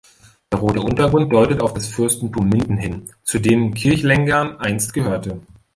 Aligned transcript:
Der 0.51 0.57
rote 0.59 0.81
Untergrund 0.81 1.31
deutet 1.31 1.61
auf 1.61 1.75
das 1.75 1.85
Fürstentum 1.89 2.49
Minden 2.49 2.75
hin, 2.75 3.11
zu 3.21 3.37
dem 3.37 3.71
Kirchlengern 3.75 4.57
einst 4.57 4.95
gehörte. 4.95 5.41